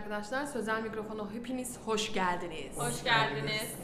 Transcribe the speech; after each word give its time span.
arkadaşlar. 0.00 0.46
Sözel 0.46 0.82
Mikrofon'a 0.82 1.34
hepiniz 1.34 1.78
hoş 1.84 2.12
geldiniz. 2.12 2.76
Hoş 2.76 3.04
geldiniz. 3.04 3.74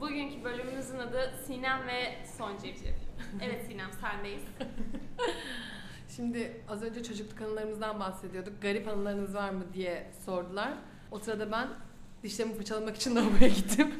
Bugünkü 0.00 0.44
bölümümüzün 0.44 0.98
adı 0.98 1.32
Sinem 1.46 1.86
ve 1.86 2.14
Son 2.38 2.56
Civciv. 2.56 2.92
Evet 3.42 3.66
Sinem 3.66 3.90
sendeyiz. 4.00 4.42
Şimdi 6.16 6.60
az 6.68 6.82
önce 6.82 7.02
çocukluk 7.02 7.40
anılarımızdan 7.42 8.00
bahsediyorduk. 8.00 8.62
Garip 8.62 8.88
anılarınız 8.88 9.34
var 9.34 9.50
mı 9.50 9.64
diye 9.74 10.10
sordular. 10.24 10.72
O 11.10 11.18
sırada 11.18 11.52
ben 11.52 11.68
dişlerimi 12.22 12.54
fırçalamak 12.54 12.96
için 12.96 13.16
lavaboya 13.16 13.48
gittim. 13.48 13.94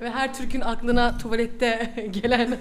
ve 0.00 0.10
her 0.10 0.34
Türk'ün 0.34 0.60
aklına 0.60 1.18
tuvalette 1.18 1.94
gelen 2.22 2.58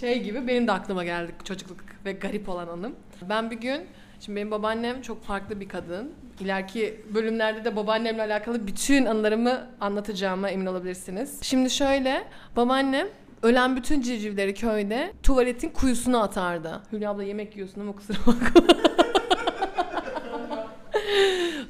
şey 0.00 0.22
gibi 0.22 0.46
benim 0.46 0.66
de 0.66 0.72
aklıma 0.72 1.04
geldi 1.04 1.32
çocukluk 1.44 1.80
ve 2.04 2.12
garip 2.12 2.48
olan 2.48 2.68
anım. 2.68 2.96
Ben 3.28 3.50
bir 3.50 3.56
gün, 3.56 3.86
şimdi 4.20 4.36
benim 4.36 4.50
babaannem 4.50 5.02
çok 5.02 5.24
farklı 5.24 5.60
bir 5.60 5.68
kadın. 5.68 6.25
İleriki 6.40 7.00
bölümlerde 7.14 7.64
de 7.64 7.76
babaannemle 7.76 8.22
alakalı 8.22 8.66
bütün 8.66 9.06
anılarımı 9.06 9.66
anlatacağıma 9.80 10.50
emin 10.50 10.66
olabilirsiniz. 10.66 11.38
Şimdi 11.42 11.70
şöyle, 11.70 12.24
babaannem 12.56 13.06
ölen 13.42 13.76
bütün 13.76 14.00
civcivleri 14.00 14.54
köyde 14.54 15.12
tuvaletin 15.22 15.70
kuyusuna 15.70 16.22
atardı. 16.22 16.82
Hülya 16.92 17.10
abla 17.10 17.22
yemek 17.22 17.56
yiyorsun 17.56 17.80
ama 17.80 17.92
kusura 17.92 18.18
bakma. 18.26 18.62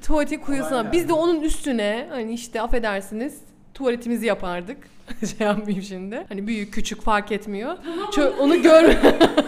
Tuvaletin 0.07 0.39
kuyusuna. 0.41 0.93
Biz 0.93 1.09
de 1.09 1.13
onun 1.13 1.41
üstüne 1.41 2.07
hani 2.11 2.33
işte 2.33 2.61
affedersiniz 2.63 3.41
tuvaletimizi 3.75 4.27
yapardık. 4.27 4.79
şey 5.39 5.47
yapmayayım 5.47 5.83
şimdi. 5.83 6.25
Hani 6.29 6.47
büyük 6.47 6.75
küçük 6.75 7.03
fark 7.03 7.33
etmiyor. 7.33 7.77
Çö- 8.13 8.37
onu 8.39 8.63
gör 8.63 8.97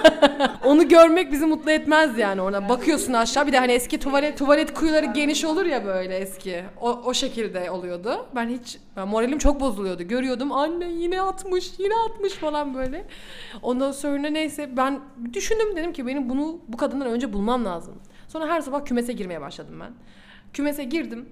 onu 0.64 0.88
görmek 0.88 1.32
bizi 1.32 1.46
mutlu 1.46 1.70
etmez 1.70 2.18
yani 2.18 2.40
orada. 2.42 2.68
Bakıyorsun 2.68 3.12
aşağı 3.12 3.46
bir 3.46 3.52
de 3.52 3.58
hani 3.58 3.72
eski 3.72 3.98
tuvalet 3.98 4.38
tuvalet 4.38 4.74
kuyuları 4.74 5.06
geniş 5.06 5.44
olur 5.44 5.64
ya 5.64 5.84
böyle 5.84 6.16
eski. 6.16 6.64
O, 6.80 6.90
o 6.90 7.14
şekilde 7.14 7.70
oluyordu. 7.70 8.26
Ben 8.34 8.48
hiç 8.48 8.78
ben 8.96 9.08
moralim 9.08 9.38
çok 9.38 9.60
bozuluyordu. 9.60 10.02
Görüyordum 10.02 10.52
anne 10.52 10.88
yine 10.88 11.20
atmış, 11.22 11.72
yine 11.78 11.94
atmış 12.08 12.32
falan 12.32 12.74
böyle. 12.74 13.04
Ondan 13.62 13.92
sonra 13.92 14.28
neyse 14.28 14.76
ben 14.76 15.00
düşündüm 15.32 15.76
dedim 15.76 15.92
ki 15.92 16.06
benim 16.06 16.28
bunu 16.28 16.60
bu 16.68 16.76
kadından 16.76 17.08
önce 17.08 17.32
bulmam 17.32 17.64
lazım. 17.64 17.94
Sonra 18.28 18.46
her 18.48 18.60
sabah 18.60 18.84
kümese 18.84 19.12
girmeye 19.12 19.40
başladım 19.40 19.74
ben. 19.80 19.90
Kümese 20.52 20.84
girdim. 20.84 21.28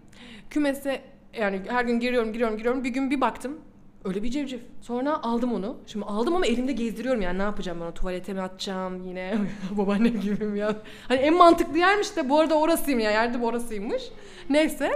Kümese 0.51 1.01
yani 1.41 1.61
her 1.69 1.84
gün 1.84 2.01
giriyorum, 2.01 2.33
giriyorum, 2.33 2.56
giriyorum. 2.56 2.84
Bir 2.84 2.89
gün 2.91 3.11
bir 3.11 3.20
baktım. 3.20 3.58
Öyle 4.07 4.23
bir 4.23 4.31
civciv. 4.31 4.59
Sonra 4.81 5.23
aldım 5.23 5.53
onu. 5.53 5.77
Şimdi 5.87 6.05
aldım 6.05 6.37
ama 6.37 6.47
elimde 6.47 6.73
gezdiriyorum 6.73 7.21
yani 7.23 7.39
ne 7.39 7.43
yapacağım 7.43 7.79
ben 7.81 7.95
tuvalete 7.95 8.33
mi 8.33 8.41
atacağım 8.41 9.03
yine 9.03 9.35
babaannem 9.71 10.21
gibi 10.21 10.45
mi 10.45 10.59
ya. 10.59 10.77
Hani 11.09 11.21
en 11.21 11.35
mantıklı 11.35 11.79
yermiş 11.79 12.17
de 12.17 12.29
bu 12.29 12.41
arada 12.41 12.55
orasıyım 12.55 13.01
ya 13.01 13.11
yerde 13.11 13.39
orasıymış. 13.39 14.03
Neyse. 14.51 14.91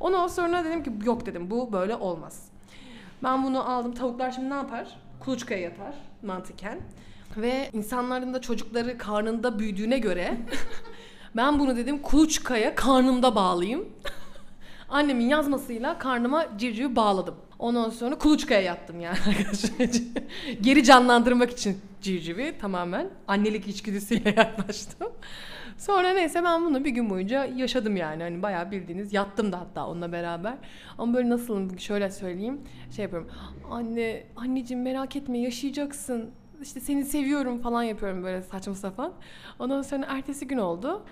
Ondan 0.00 0.26
sonra 0.26 0.64
dedim 0.64 0.82
ki 0.82 0.90
yok 1.04 1.26
dedim 1.26 1.50
bu 1.50 1.72
böyle 1.72 1.96
olmaz. 1.96 2.42
Ben 3.22 3.44
bunu 3.44 3.70
aldım. 3.70 3.94
Tavuklar 3.94 4.30
şimdi 4.30 4.50
ne 4.50 4.54
yapar? 4.54 4.88
Kuluçkaya 5.20 5.60
yatar 5.60 5.94
mantıken. 6.22 6.80
Ve 7.36 7.70
insanların 7.72 8.34
da 8.34 8.40
çocukları 8.40 8.98
karnında 8.98 9.58
büyüdüğüne 9.58 9.98
göre 9.98 10.36
ben 11.36 11.58
bunu 11.58 11.76
dedim 11.76 12.02
kuluçkaya 12.02 12.74
karnımda 12.74 13.34
bağlayayım. 13.34 13.88
Annemin 14.92 15.28
yazmasıyla 15.28 15.98
karnıma 15.98 16.58
civcivi 16.58 16.96
bağladım. 16.96 17.34
Ondan 17.58 17.90
sonra 17.90 18.18
kuluçkaya 18.18 18.60
yattım 18.60 19.00
yani 19.00 19.16
arkadaşlar. 19.28 20.02
Geri 20.60 20.84
canlandırmak 20.84 21.50
için 21.50 21.78
civcivi 22.00 22.58
tamamen 22.58 23.10
annelik 23.28 23.68
içgüdüsüyle 23.68 24.28
yaklaştım. 24.36 25.08
Sonra 25.78 26.12
neyse 26.12 26.44
ben 26.44 26.64
bunu 26.66 26.84
bir 26.84 26.90
gün 26.90 27.10
boyunca 27.10 27.44
yaşadım 27.44 27.96
yani. 27.96 28.22
Hani 28.22 28.42
bayağı 28.42 28.70
bildiğiniz 28.70 29.12
yattım 29.12 29.52
da 29.52 29.60
hatta 29.60 29.86
onunla 29.86 30.12
beraber. 30.12 30.54
Ama 30.98 31.14
böyle 31.14 31.28
nasılım 31.28 31.78
şöyle 31.78 32.10
söyleyeyim. 32.10 32.60
Şey 32.96 33.02
yapıyorum. 33.02 33.30
Anne, 33.70 34.26
anneciğim 34.36 34.82
merak 34.82 35.16
etme 35.16 35.38
yaşayacaksın. 35.38 36.30
İşte 36.62 36.80
seni 36.80 37.04
seviyorum 37.04 37.58
falan 37.62 37.82
yapıyorum 37.82 38.22
böyle 38.22 38.42
saçma 38.42 38.74
sapan. 38.74 39.12
Ondan 39.58 39.82
sonra 39.82 40.06
ertesi 40.08 40.46
gün 40.46 40.58
oldu. 40.58 41.02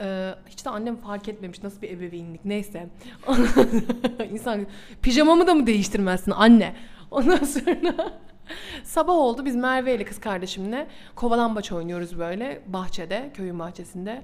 Ee, 0.00 0.34
hiç 0.48 0.64
de 0.64 0.70
annem 0.70 0.96
fark 0.96 1.28
etmemiş 1.28 1.62
nasıl 1.62 1.82
bir 1.82 1.90
ebeveynlik 1.90 2.44
neyse. 2.44 2.88
İnsan 4.32 4.66
pijamamı 5.02 5.46
da 5.46 5.54
mı 5.54 5.66
değiştirmezsin 5.66 6.30
anne? 6.30 6.76
Ondan 7.10 7.44
sonra 7.44 8.12
sabah 8.84 9.14
oldu 9.14 9.44
biz 9.44 9.56
Merve 9.56 9.94
ile 9.94 10.04
kız 10.04 10.20
kardeşimle 10.20 10.86
kovalambaç 11.14 11.72
oynuyoruz 11.72 12.18
böyle 12.18 12.62
bahçede 12.66 13.30
köyün 13.34 13.58
bahçesinde. 13.58 14.22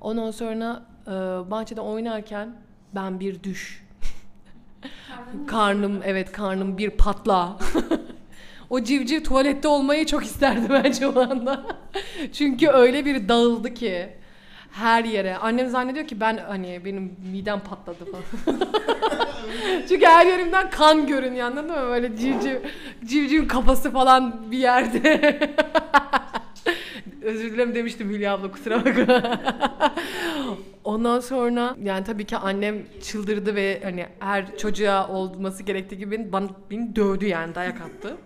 Ondan 0.00 0.30
sonra 0.30 0.82
e, 1.06 1.10
bahçede 1.50 1.80
oynarken 1.80 2.56
ben 2.94 3.20
bir 3.20 3.42
düş. 3.42 3.86
karnım 5.46 6.00
evet 6.04 6.32
karnım 6.32 6.78
bir 6.78 6.90
patla. 6.90 7.58
o 8.70 8.82
civciv 8.82 9.22
tuvalette 9.22 9.68
olmayı 9.68 10.06
çok 10.06 10.24
isterdi 10.24 10.66
bence 10.70 11.06
o 11.06 11.20
anda. 11.20 11.64
Çünkü 12.32 12.68
öyle 12.68 13.04
bir 13.04 13.28
dağıldı 13.28 13.74
ki 13.74 14.08
her 14.72 15.04
yere. 15.04 15.36
Annem 15.36 15.68
zannediyor 15.68 16.06
ki 16.06 16.20
ben 16.20 16.36
hani 16.36 16.80
benim 16.84 17.16
midem 17.32 17.60
patladı 17.60 18.04
falan. 18.04 18.58
Çünkü 19.88 20.06
her 20.06 20.26
yerimden 20.26 20.70
kan 20.70 21.06
görünüyor 21.06 21.46
anladın 21.46 21.70
mı? 21.70 21.76
Böyle 21.88 22.16
civciv, 22.16 22.56
civciv 23.04 23.48
kafası 23.48 23.90
falan 23.90 24.50
bir 24.50 24.58
yerde. 24.58 25.38
Özür 27.22 27.52
dilerim 27.52 27.74
demiştim 27.74 28.10
Hülya 28.10 28.34
abla 28.34 28.50
kusura 28.50 28.84
bakma. 28.84 29.40
Ondan 30.84 31.20
sonra 31.20 31.76
yani 31.82 32.04
tabii 32.04 32.24
ki 32.24 32.36
annem 32.36 32.76
çıldırdı 33.02 33.54
ve 33.54 33.80
hani 33.84 34.06
her 34.18 34.56
çocuğa 34.56 35.08
olması 35.08 35.62
gerektiği 35.62 35.98
gibi 35.98 36.10
beni, 36.10 36.32
bana, 36.32 36.48
beni 36.70 36.96
dövdü 36.96 37.26
yani 37.26 37.54
dayak 37.54 37.80
attı. 37.80 38.16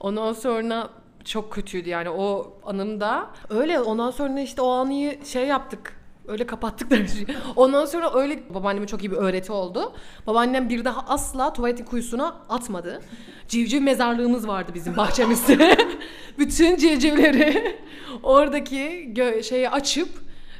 Ondan 0.00 0.32
sonra 0.32 0.88
çok 1.24 1.52
kötüydü 1.52 1.88
yani 1.88 2.10
o 2.10 2.52
anımda. 2.64 3.26
Öyle 3.50 3.80
ondan 3.80 4.10
sonra 4.10 4.40
işte 4.40 4.62
o 4.62 4.70
anıyı 4.70 5.26
şey 5.26 5.46
yaptık. 5.46 5.96
Öyle 6.28 6.46
kapattık 6.46 6.90
da. 6.90 6.96
Ondan 7.56 7.84
sonra 7.84 8.14
öyle 8.14 8.54
babaanneme 8.54 8.86
çok 8.86 9.04
iyi 9.04 9.10
bir 9.10 9.16
öğreti 9.16 9.52
oldu. 9.52 9.92
Babaannem 10.26 10.68
bir 10.68 10.84
daha 10.84 11.04
asla 11.08 11.52
tuvaletin 11.52 11.84
kuyusuna 11.84 12.36
atmadı. 12.48 13.02
Civciv 13.48 13.82
mezarlığımız 13.82 14.48
vardı 14.48 14.72
bizim 14.74 14.96
bahçemizde. 14.96 15.76
Bütün 16.38 16.76
civcivleri 16.76 17.78
oradaki 18.22 19.12
gö- 19.14 19.42
şeyi 19.42 19.70
açıp 19.70 20.08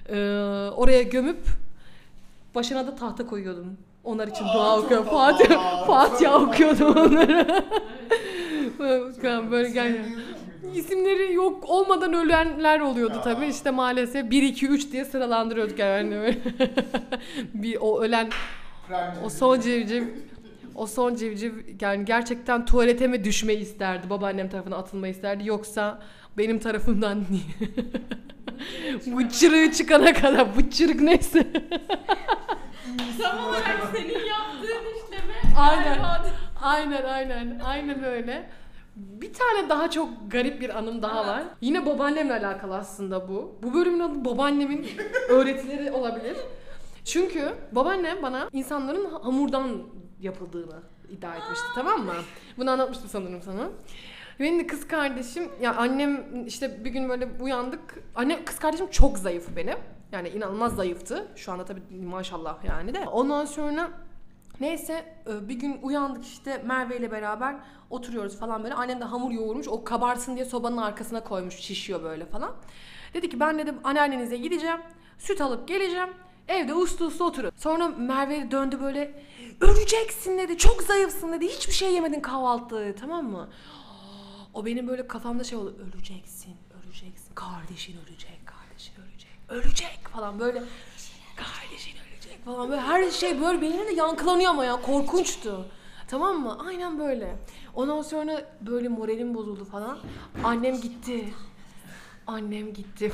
e, 0.09 0.17
oraya 0.77 1.03
gömüp 1.03 1.47
başına 2.55 2.87
da 2.87 2.95
tahta 2.95 3.27
koyuyordum. 3.27 3.77
Onlar 4.05 4.29
için 4.29 4.45
dua 4.55 4.79
okuyordum. 4.79 5.11
Fatiha, 5.11 5.85
Fatiha 5.85 6.39
okuyordum 6.39 6.97
onlara. 6.97 7.65
Böyle, 8.79 9.51
böyle 9.51 9.71
gel. 9.71 9.97
İsimleri 10.75 11.33
yok 11.35 11.65
olmadan 11.71 12.13
ölenler 12.15 12.81
oluyordu 12.81 13.21
tabii. 13.25 13.47
İşte 13.47 13.71
maalesef 13.71 14.31
1 14.31 14.43
2 14.43 14.67
3 14.69 14.93
diye 14.93 15.05
sıralandırıyorduk 15.05 15.79
yani 15.79 16.11
böyle. 16.11 16.39
bir 17.55 17.77
o 17.81 18.01
ölen 18.03 18.29
o 19.25 19.29
son 19.31 19.61
civciv 19.61 20.05
o 20.75 20.87
son 20.87 21.15
civciv 21.15 21.53
yani 21.81 22.05
gerçekten 22.05 22.65
tuvalete 22.65 23.07
mi 23.07 23.25
düşmeyi 23.25 23.59
isterdi? 23.59 24.11
Babaannem 24.11 24.49
tarafından 24.49 24.79
atılmayı 24.79 25.13
isterdi 25.13 25.47
yoksa 25.49 26.03
benim 26.39 26.59
tarafımdan 26.59 27.25
bu 29.07 29.29
çırığı 29.29 29.73
çıkana 29.73 30.13
kadar 30.13 30.57
bu 30.57 30.71
çırık 30.71 31.01
neyse. 31.01 31.47
Tam 33.23 33.45
olarak 33.49 33.79
senin 33.97 34.09
yaptığın 34.27 34.85
işleme 34.97 35.57
Aynen. 35.59 35.85
galiba- 35.99 36.27
Aynen 36.63 37.05
aynen. 37.05 37.59
Aynen 37.65 38.05
öyle. 38.05 38.49
Bir 38.97 39.33
tane 39.33 39.69
daha 39.69 39.91
çok 39.91 40.09
garip 40.29 40.61
bir 40.61 40.79
anım 40.79 41.03
daha 41.03 41.27
var. 41.27 41.43
Yine 41.61 41.87
babaannemle 41.87 42.33
alakalı 42.33 42.77
aslında 42.77 43.29
bu. 43.29 43.59
Bu 43.63 43.75
bölümün 43.75 44.01
adı 44.01 44.25
babaannemin 44.25 44.87
öğretileri 45.29 45.93
olabilir. 45.93 46.37
Çünkü 47.05 47.55
babaannem 47.73 48.23
bana 48.23 48.49
insanların 48.53 49.05
hamurdan 49.05 49.83
yapıldığını 50.21 50.81
iddia 51.11 51.37
etmişti 51.37 51.67
tamam 51.75 52.01
mı? 52.05 52.13
Bunu 52.57 52.71
anlatmıştım 52.71 53.09
sanırım 53.09 53.43
sana. 53.43 53.69
Benim 54.41 54.59
de 54.59 54.67
kız 54.67 54.89
kardeşim, 54.89 55.49
ya 55.61 55.75
annem 55.75 56.45
işte 56.47 56.85
bir 56.85 56.91
gün 56.91 57.09
böyle 57.09 57.29
uyandık. 57.41 58.05
Annem, 58.15 58.45
kız 58.45 58.59
kardeşim 58.59 58.91
çok 58.91 59.19
zayıf 59.19 59.57
benim. 59.57 59.79
Yani 60.13 60.29
inanılmaz 60.29 60.77
zayıftı. 60.77 61.27
Şu 61.37 61.53
anda 61.53 61.65
tabii 61.65 61.81
maşallah 61.91 62.65
yani 62.65 62.95
de. 62.95 63.09
Ondan 63.09 63.45
sonra 63.45 63.91
Neyse 64.61 65.15
e, 65.27 65.49
bir 65.49 65.55
gün 65.55 65.79
uyandık 65.83 66.25
işte 66.25 66.63
Merve 66.67 66.99
ile 66.99 67.11
beraber 67.13 67.57
oturuyoruz 67.91 68.39
falan 68.39 68.65
böyle. 68.65 68.75
Annem 68.75 69.01
de 69.01 69.05
hamur 69.05 69.31
yoğurmuş 69.31 69.69
o 69.69 69.85
kabarsın 69.85 70.35
diye 70.35 70.45
sobanın 70.45 70.77
arkasına 70.77 71.25
koymuş 71.25 71.55
şişiyor 71.55 72.03
böyle 72.03 72.27
falan. 72.27 72.53
Dedi 73.15 73.31
ki 73.31 73.41
ben 73.41 73.59
dedim 73.59 73.77
anneannenize 73.85 74.37
gideceğim. 74.37 74.81
Süt 75.19 75.41
alıp 75.41 75.69
geleceğim. 75.69 76.09
Evde 76.49 76.75
uslu 76.75 77.07
uslu 77.07 77.25
oturun. 77.25 77.53
Sonra 77.57 77.89
Merve 77.89 78.51
döndü 78.51 78.79
böyle 78.83 79.23
öleceksin 79.61 80.39
dedi. 80.39 80.59
Çok 80.59 80.83
zayıfsın 80.83 81.33
dedi. 81.33 81.49
Hiçbir 81.49 81.73
şey 81.73 81.93
yemedin 81.93 82.21
kahvaltıda 82.21 82.81
dedi 82.81 82.97
tamam 83.01 83.27
mı? 83.27 83.49
O 84.55 84.67
benim 84.67 84.89
böyle 84.89 85.09
kafamda 85.09 85.45
şey 85.45 85.59
oldu. 85.59 85.77
Öleceksin, 85.95 86.57
öleceksin. 86.85 87.35
Kardeşin 87.35 87.97
ölecek, 88.07 88.41
kardeşin 88.47 88.93
ölecek. 89.03 89.31
Ölecek 89.49 90.09
falan 90.13 90.39
böyle. 90.41 90.63
Kardeşin 91.69 91.93
ölecek. 92.13 92.45
Falan 92.45 92.71
böyle 92.71 92.81
her 92.81 93.11
şey 93.11 93.41
böyle 93.41 93.61
beynimde 93.63 93.93
yankılanıyor 93.93 94.51
ama 94.51 94.65
ya 94.65 94.77
korkunçtu. 94.83 95.69
Tamam 96.09 96.41
mı? 96.41 96.59
Aynen 96.67 96.99
böyle. 96.99 97.37
Ondan 97.75 98.03
sonra 98.03 98.57
böyle 98.61 98.89
moralim 98.89 99.35
bozuldu 99.35 99.65
falan. 99.65 99.99
Annem 100.45 100.81
gitti. 100.81 101.35
Annem 102.27 102.73
gitti. 102.73 103.13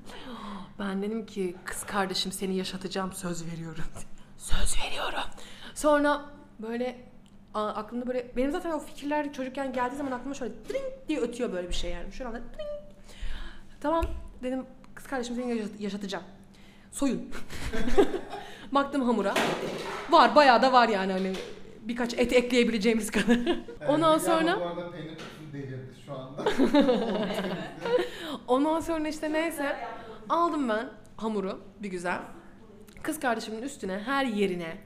ben 0.78 1.02
dedim 1.02 1.26
ki 1.26 1.56
kız 1.64 1.84
kardeşim 1.84 2.32
seni 2.32 2.56
yaşatacağım 2.56 3.12
söz 3.12 3.46
veriyorum. 3.52 3.84
söz 4.38 4.76
veriyorum. 4.84 5.30
Sonra 5.74 6.24
böyle 6.58 7.10
aklımda 7.54 8.06
böyle 8.06 8.32
benim 8.36 8.52
zaten 8.52 8.70
o 8.70 8.78
fikirler 8.78 9.32
çocukken 9.32 9.72
geldiği 9.72 9.96
zaman 9.96 10.12
aklıma 10.12 10.34
şöyle 10.34 10.54
dring 10.68 11.08
diye 11.08 11.20
ötüyor 11.20 11.52
böyle 11.52 11.68
bir 11.68 11.74
şey 11.74 11.90
yani. 11.90 12.12
Şu 12.12 12.26
anda 12.26 12.38
dring. 12.38 12.94
Tamam 13.80 14.04
dedim 14.42 14.66
kız 14.94 15.06
kardeşim 15.06 15.36
seni 15.36 15.48
yaşat- 15.56 15.80
yaşatacağım. 15.80 16.24
Soyun. 16.92 17.22
Baktım 18.72 19.02
hamura. 19.02 19.34
Var 20.10 20.34
bayağı 20.34 20.62
da 20.62 20.72
var 20.72 20.88
yani 20.88 21.12
hani 21.12 21.32
birkaç 21.82 22.14
et 22.14 22.32
ekleyebileceğimiz 22.32 23.10
kadar. 23.10 23.38
Ondan 23.88 24.18
sonra 24.18 24.60
bu 24.60 24.64
arada 24.64 24.90
peynir 24.90 25.08
kutusunu 25.10 25.52
delirdi 25.52 25.94
şu 26.06 26.12
anda. 26.14 26.44
ondan 28.48 28.80
sonra 28.80 29.08
işte 29.08 29.32
neyse 29.32 29.76
aldım 30.28 30.68
ben 30.68 30.88
hamuru 31.16 31.60
bir 31.82 31.88
güzel. 31.88 32.18
Kız 33.02 33.20
kardeşimin 33.20 33.62
üstüne 33.62 33.98
her 33.98 34.24
yerine 34.24 34.76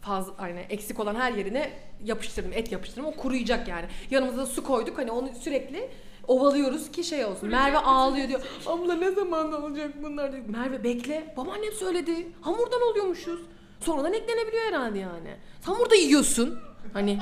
fazla 0.00 0.32
hani 0.38 0.60
eksik 0.60 1.00
olan 1.00 1.14
her 1.14 1.32
yerine 1.32 1.70
yapıştırdım 2.04 2.52
et 2.52 2.72
yapıştırdım 2.72 3.06
o 3.06 3.12
kuruyacak 3.12 3.68
yani. 3.68 3.86
Yanımıza 4.10 4.42
da 4.42 4.46
su 4.46 4.64
koyduk 4.64 4.98
hani 4.98 5.10
onu 5.10 5.28
sürekli 5.40 5.90
ovalıyoruz 6.28 6.90
ki 6.90 7.04
şey 7.04 7.24
olsun. 7.24 7.48
Merve 7.48 7.78
ağlıyor 7.78 8.28
diyor. 8.28 8.40
Abla 8.66 8.94
ne 8.94 9.10
zaman 9.10 9.62
olacak 9.62 9.90
bunlar 10.02 10.32
diyor. 10.32 10.44
Merve 10.48 10.84
bekle. 10.84 11.34
Babaannem 11.36 11.72
söyledi. 11.72 12.28
Hamurdan 12.40 12.82
oluyormuşuz. 12.90 13.40
Sonradan 13.80 14.12
eklenebiliyor 14.12 14.64
herhalde 14.66 14.98
yani. 14.98 15.36
Hamur 15.64 15.90
da 15.90 15.94
yiyorsun. 15.94 16.58
Hani 16.92 17.18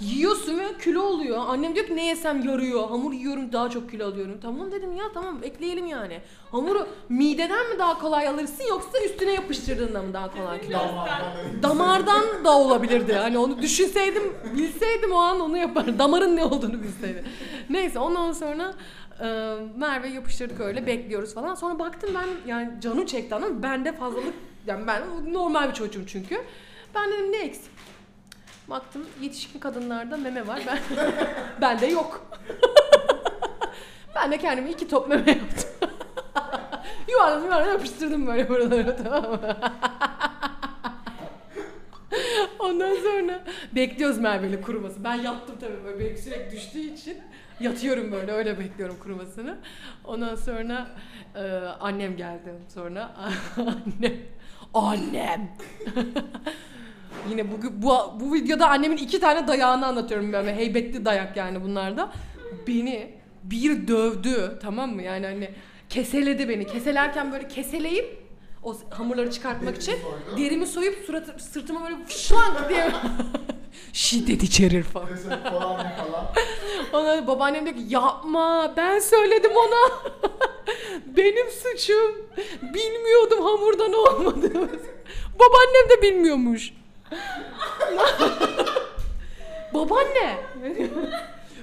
yiyorsun 0.00 0.58
ve 0.58 0.64
kilo 0.84 1.02
oluyor. 1.02 1.38
Annem 1.48 1.74
diyor 1.74 1.86
ki 1.86 1.96
ne 1.96 2.06
yesem 2.06 2.42
yarıyor. 2.48 2.88
Hamur 2.88 3.12
yiyorum 3.12 3.52
daha 3.52 3.70
çok 3.70 3.90
kilo 3.90 4.06
alıyorum. 4.06 4.38
Tamam 4.42 4.72
dedim 4.72 4.96
ya 4.96 5.04
tamam 5.14 5.38
ekleyelim 5.42 5.86
yani. 5.86 6.20
Hamuru 6.50 6.86
mideden 7.08 7.70
mi 7.72 7.78
daha 7.78 7.98
kolay 7.98 8.28
alırsın 8.28 8.64
yoksa 8.68 8.98
üstüne 9.04 9.32
yapıştırdığında 9.32 10.02
mı 10.02 10.14
daha 10.14 10.30
kolay 10.30 10.60
kilo 10.60 10.78
alırsın? 10.78 11.62
Damardan- 11.62 12.44
da 12.44 12.58
olabilirdi. 12.58 13.12
Hani 13.14 13.38
onu 13.38 13.62
düşünseydim, 13.62 14.22
bilseydim 14.56 15.12
o 15.12 15.16
an 15.16 15.40
onu 15.40 15.56
yapardım. 15.56 15.98
Damarın 15.98 16.36
ne 16.36 16.44
olduğunu 16.44 16.82
bilseydim. 16.82 17.24
Neyse 17.70 17.98
ondan 17.98 18.32
sonra 18.32 18.74
e, 19.20 19.24
Merve 19.76 20.08
yapıştırdık 20.08 20.60
öyle 20.60 20.86
bekliyoruz 20.86 21.34
falan. 21.34 21.54
Sonra 21.54 21.78
baktım 21.78 22.10
ben 22.14 22.50
yani 22.50 22.70
canım 22.80 23.06
çekti 23.06 23.34
ama 23.34 23.62
bende 23.62 23.92
fazlalık 23.92 24.34
yani 24.66 24.86
ben 24.86 25.02
normal 25.32 25.68
bir 25.68 25.74
çocuğum 25.74 26.06
çünkü. 26.06 26.40
Ben 26.94 27.12
dedim 27.12 27.32
ne 27.32 27.36
eksik? 27.38 27.70
Baktım 28.70 29.06
yetişkin 29.20 29.60
kadınlarda 29.60 30.16
meme 30.16 30.46
var. 30.46 30.60
Ben 30.66 30.78
bende 31.60 31.86
yok. 31.86 32.26
ben 34.14 34.32
de 34.32 34.38
kendime 34.38 34.70
iki 34.70 34.88
top 34.88 35.08
meme 35.08 35.30
yaptım. 35.30 35.70
yuvarladım 37.08 37.44
yuvarladım 37.44 37.72
yapıştırdım 37.72 38.26
böyle 38.26 38.48
buralara 38.48 38.96
tamam 38.96 39.30
mı? 39.30 39.40
Ondan 42.58 42.94
sonra 42.94 43.44
bekliyoruz 43.72 44.18
Merve'yle 44.18 44.60
kuruması. 44.60 45.04
Ben 45.04 45.14
yattım 45.14 45.56
tabii 45.60 45.84
böyle 45.84 45.98
benim 45.98 46.16
sürekli 46.16 46.56
düştüğü 46.56 46.78
için 46.78 47.18
yatıyorum 47.60 48.12
böyle 48.12 48.32
öyle 48.32 48.58
bekliyorum 48.58 48.96
kurumasını. 49.02 49.58
Ondan 50.04 50.34
sonra 50.34 50.88
e, 51.34 51.42
annem 51.80 52.16
geldi 52.16 52.54
sonra 52.74 53.10
annem 53.56 54.16
annem 54.74 55.48
Yine 57.30 57.44
bu, 57.52 57.56
bu, 57.72 57.96
bu 58.20 58.34
videoda 58.34 58.68
annemin 58.68 58.96
iki 58.96 59.20
tane 59.20 59.48
dayağını 59.48 59.86
anlatıyorum 59.86 60.32
böyle 60.32 60.56
heybetli 60.56 61.04
dayak 61.04 61.36
yani 61.36 61.62
bunlar 61.62 61.96
da. 61.96 62.12
Beni 62.66 63.10
bir 63.42 63.88
dövdü 63.88 64.58
tamam 64.62 64.94
mı 64.94 65.02
yani 65.02 65.26
hani 65.26 65.50
keseledi 65.88 66.48
beni. 66.48 66.66
Keselerken 66.66 67.32
böyle 67.32 67.48
keseleyip 67.48 68.28
o 68.62 68.76
hamurları 68.90 69.30
çıkartmak 69.30 69.76
için 69.76 69.92
Derimi 69.92 70.02
soydu. 70.26 70.36
derimi 70.42 70.66
soyup 70.66 71.04
surat, 71.06 71.42
sırtıma 71.42 71.82
böyle 71.84 71.96
şlank 72.08 72.68
diye 72.68 72.90
şiddet 73.92 74.42
içerir 74.42 74.82
falan. 74.82 75.08
Falan. 75.50 75.86
Ona 76.92 77.26
babaannem 77.26 77.64
diyor 77.66 77.76
ki 77.76 77.82
yapma 77.88 78.74
ben 78.76 78.98
söyledim 78.98 79.50
ona. 79.52 79.92
Benim 81.16 81.46
suçum. 81.50 82.16
Bilmiyordum 82.74 83.42
hamurdan 83.44 83.92
olmadığını. 83.92 84.68
Babaannem 85.38 85.88
de 85.90 86.02
bilmiyormuş. 86.02 86.72
Babaanne. 89.74 90.36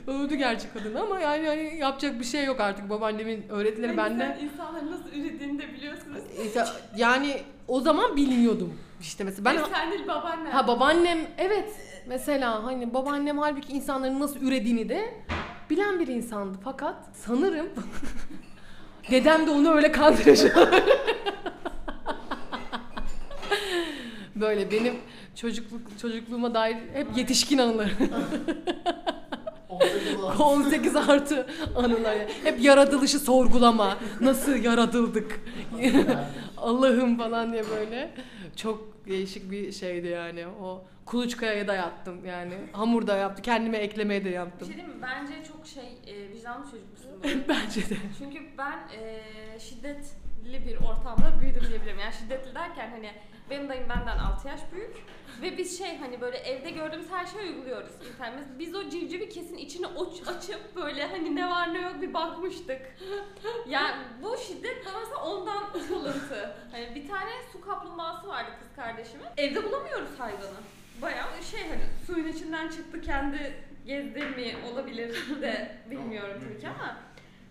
Öldü 0.08 0.36
gerçek 0.36 0.74
kadın 0.74 0.96
ama 0.96 1.20
yani 1.20 1.48
hani 1.48 1.78
yapacak 1.78 2.20
bir 2.20 2.26
şey 2.26 2.46
yok 2.46 2.60
artık 2.60 2.90
babaannemin 2.90 3.46
öğretileri 3.50 3.88
Hani 3.88 3.98
bende. 3.98 4.38
insanların 4.42 4.92
nasıl 4.92 5.10
ürediğini 5.10 5.60
de 5.62 5.74
biliyorsunuz. 5.74 6.18
İşte 6.46 6.66
Yani 6.98 7.42
o 7.68 7.82
zaman 7.82 8.16
bilmiyordum. 8.16 8.74
İşte 9.02 9.24
mesela 9.24 9.46
ben 9.46 9.58
sen 9.74 9.92
değil 9.92 10.08
babaannen. 10.08 10.52
Ha 10.52 10.68
babaannem 10.68 11.18
evet 11.38 11.70
mesela 12.08 12.64
hani 12.64 12.94
babaannem 12.94 13.38
halbuki 13.40 13.74
insanların 13.74 14.20
nasıl 14.20 14.42
ürediğini 14.42 14.90
de 14.90 15.14
bilen 15.70 16.00
bir 16.00 16.08
insandı 16.08 16.58
fakat 16.64 16.96
sanırım 17.14 17.68
dedem 19.12 19.48
de 19.48 19.52
onu 19.52 19.72
öyle 19.76 19.92
kandırıyor. 19.92 20.38
Böyle 24.36 24.72
benim 24.72 24.94
çocukluk 25.36 26.00
çocukluğuma 26.02 26.54
dair 26.54 26.78
hep 26.94 27.18
yetişkin 27.18 27.58
anılar. 27.58 27.92
18 29.70 30.16
olan. 30.16 30.38
18 30.40 30.96
artı 30.96 31.48
anılar. 31.76 32.18
Hep 32.44 32.62
yaratılışı 32.64 33.20
sorgulama. 33.20 33.98
Nasıl 34.22 34.56
yaratıldık? 34.56 35.40
Allah'ım 36.58 37.18
falan 37.18 37.54
diye 37.54 37.64
böyle. 37.70 38.12
Çok 38.56 39.06
değişik 39.08 39.52
bir 39.52 39.72
şeydi 39.72 40.08
yani. 40.08 40.48
O 40.48 40.84
kuluçkaya 41.06 41.68
da 41.68 41.74
yattım 41.74 42.26
yani. 42.26 42.54
Hamur 42.72 43.08
da 43.08 43.18
yaptım. 43.18 43.44
Kendime 43.44 43.78
eklemeye 43.78 44.22
de 44.22 44.26
Bir 44.30 44.34
yaptım. 44.34 44.68
şey 44.68 44.78
diyeyim 44.78 44.96
mi? 44.98 45.02
Bence 45.02 45.34
çok 45.48 45.68
şey 45.68 45.84
e, 46.08 46.30
vicdanlı 46.30 46.66
çocukmuşsun. 46.72 47.12
Bence 47.50 47.90
de. 47.90 47.96
Çünkü 48.20 48.40
ben 48.58 48.78
e, 49.00 49.22
şiddetli 50.46 50.68
bir 50.68 50.78
ortamda 50.78 51.42
büyüdüm 51.42 51.68
diyebilirim. 51.70 52.00
Yani 52.00 52.14
şiddetli 52.14 52.56
derken 52.56 52.90
hani 52.90 53.12
benim 53.50 53.70
dayım 53.70 53.90
benden 53.90 54.18
6 54.18 54.48
yaş 54.48 54.60
büyük 54.74 54.96
ve 55.42 55.58
biz 55.58 55.78
şey 55.78 55.98
hani 55.98 56.22
böyle 56.22 56.38
evde 56.38 56.70
gördüğümüz 56.70 57.12
her 57.12 57.26
şeyi 57.26 57.44
uyguluyoruz 57.44 57.92
internet. 58.14 58.44
Biz 58.60 58.76
o 58.76 58.90
civcivi 58.90 59.30
kesin 59.30 59.58
içini 59.58 59.88
açıp 60.28 60.76
böyle 60.76 61.08
hani 61.08 61.36
ne 61.36 61.50
var 61.50 61.74
ne 61.74 61.82
yok 61.82 62.02
bir 62.02 62.14
bakmıştık. 62.14 62.82
Yani 63.68 64.04
bu 64.24 64.38
şiddet 64.38 64.86
mesela 64.86 65.24
ondan 65.26 65.64
alıntı. 65.96 66.56
Hani 66.72 66.96
bir 66.96 67.08
tane 67.08 67.32
su 67.52 67.62
kaplumbağası 67.62 68.28
vardı 68.28 68.52
kız 68.60 68.76
kardeşimin. 68.76 69.26
Evde 69.38 69.64
bulamıyoruz 69.64 70.20
hayvanı. 70.20 70.60
Bayağı 71.02 71.44
şey 71.52 71.62
hani 71.70 71.84
suyun 72.08 72.28
içinden 72.28 72.70
çıktı 72.70 73.02
kendi 73.02 73.54
gezdi 73.86 74.20
mi 74.20 74.56
olabilir 74.72 75.42
de 75.42 75.78
bilmiyorum 75.92 76.42
tabii 76.44 76.60
ki 76.62 76.68
ama 76.68 76.98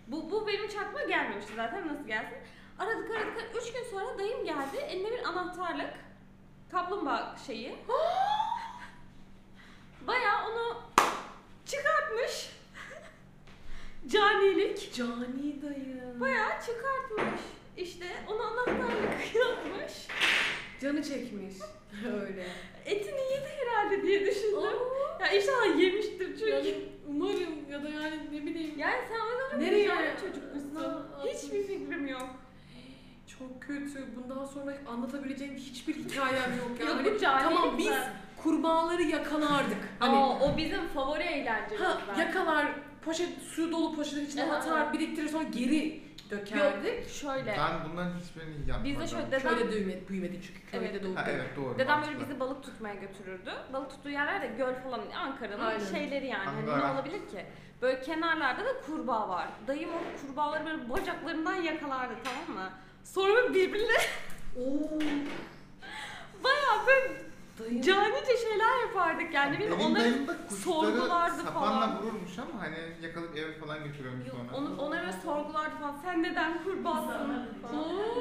bu, 0.07 0.31
bu 0.31 0.47
benim 0.47 0.67
hiç 0.67 0.75
aklıma 0.75 1.03
gelmemişti 1.03 1.53
zaten 1.55 1.87
nasıl 1.87 2.07
gelsin. 2.07 2.37
Aradık 2.79 3.11
aradık 3.11 3.51
üç 3.61 3.73
gün 3.73 3.83
sonra 3.91 4.17
dayım 4.19 4.45
geldi 4.45 4.77
eline 4.77 5.11
bir 5.11 5.23
anahtarlık 5.23 5.93
kaplumbağa 6.71 7.35
şeyi. 7.47 7.75
Bayağı 10.07 10.47
onu 10.49 10.81
çıkartmış. 11.65 12.49
Canilik. 14.07 14.93
Cani 14.93 15.61
dayı. 15.61 16.19
Bayağı 16.19 16.51
çıkartmış. 16.65 17.41
İşte 17.77 18.05
onu 18.27 18.41
anahtarlık 18.41 19.35
yapmış. 19.35 20.07
Canı 20.81 21.03
çekmiş. 21.03 21.53
Öyle. 22.05 22.47
Etini 22.85 22.94
Çok 33.39 33.61
kötü. 33.61 34.15
Bundan 34.15 34.45
sonra 34.45 34.73
anlatabileceğim 34.87 35.55
hiçbir 35.55 35.95
hikayem 35.95 36.57
yok 36.57 36.71
yani. 36.79 36.89
Yok, 36.89 36.97
Hani 36.97 37.13
bu 37.15 37.19
tamam 37.19 37.77
biz 37.77 37.87
zaten. 37.87 38.13
kurbağaları 38.43 39.01
yakalardık. 39.03 39.77
Hani 39.99 40.17
Aa, 40.17 40.39
o 40.39 40.57
bizim 40.57 40.87
favori 40.87 41.23
eğlencemiz 41.23 41.81
Ha, 41.81 41.97
yakalar, 42.19 42.65
poşet, 43.05 43.37
suyu 43.41 43.71
dolu 43.71 43.95
poşetin 43.95 44.25
içine 44.25 44.43
Aha. 44.43 44.55
atar, 44.55 44.93
biriktirir 44.93 45.27
sonra 45.27 45.43
geri 45.43 46.01
dökerdik. 46.29 46.93
Yok 46.99 47.09
şöyle. 47.09 47.55
Ben 47.57 47.91
bunların 47.91 48.19
hiçbirini 48.19 48.69
yapmadım. 48.69 48.83
Biz 48.85 48.99
de 48.99 49.07
şöyle 49.07 49.31
dedem, 49.31 49.41
Köyde 49.57 49.71
büyümedik, 49.71 50.09
büyümedik 50.09 50.43
çünkü 50.43 50.71
köyde 50.71 50.85
Evet. 50.89 51.03
doğduk. 51.03 51.17
Ha 51.17 51.25
evet 51.29 51.49
doğru. 51.55 51.79
dedem 51.79 52.01
böyle 52.07 52.19
bizi 52.19 52.39
balık 52.39 52.63
tutmaya 52.63 52.95
götürürdü. 52.95 53.51
Balık 53.73 53.89
tuttuğu 53.89 54.09
yerler 54.09 54.41
de 54.41 54.47
göl 54.47 54.73
falan 54.83 55.01
Ankara'nın 55.17 55.65
Aynen. 55.65 55.85
şeyleri 55.85 56.27
yani. 56.27 56.45
Hani 56.45 56.65
ne 56.65 56.91
olabilir 56.93 57.19
ki? 57.19 57.45
Böyle 57.81 58.01
kenarlarda 58.01 58.65
da 58.65 58.81
kurbağa 58.85 59.29
var. 59.29 59.47
Dayım 59.67 59.89
o 59.89 60.27
kurbağaları 60.27 60.65
böyle 60.65 60.89
bacaklarından 60.89 61.55
yakalardı 61.55 62.13
tamam 62.23 62.63
mı? 62.63 62.69
Sonra 63.05 63.35
böyle 63.35 63.53
birbirine 63.53 63.97
Oo. 64.57 64.99
Dayım. 67.59 67.81
Canice 67.81 68.37
şeyler 68.49 68.81
yapardık 68.87 69.33
yani. 69.33 69.59
Benim 69.59 69.71
Benim 69.71 69.85
onları 69.85 70.03
dayım 70.03 70.27
da 70.27 70.37
kuşları 70.37 70.61
sorgulardı 70.63 71.41
sapanla 71.43 71.69
falan. 71.87 72.01
vururmuş 72.03 72.39
ama 72.39 72.61
hani 72.61 72.75
yakalayıp 73.01 73.37
eve 73.37 73.53
falan 73.59 73.83
götürüyormuş 73.83 74.27
Yok, 74.27 74.37
sonra. 74.47 74.57
onu, 74.57 74.81
onlara 74.81 75.11
sorgulardı 75.13 75.75
falan. 75.79 75.95
Sen 76.03 76.23
neden 76.23 76.63
kurbağasın? 76.63 77.07
falan. 77.07 77.45